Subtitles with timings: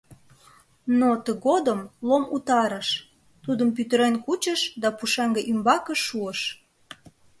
[0.99, 2.89] Но тыгодым Лом утарыш:
[3.43, 6.39] тудым пӱтырен кучыш да пушеҥге ӱмбаке шуыш.